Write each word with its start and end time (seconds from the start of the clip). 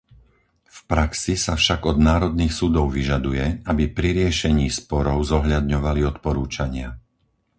V 0.65 0.79
praxi 0.91 1.33
sa 1.45 1.53
však 1.61 1.79
od 1.91 1.97
národných 2.09 2.49
súdov 2.59 2.85
vyžaduje, 2.97 3.45
aby 3.71 3.83
pri 3.97 4.09
riešení 4.19 4.65
sporov 4.79 5.17
zohľadňovali 5.31 6.01
odporúčania. 6.11 6.87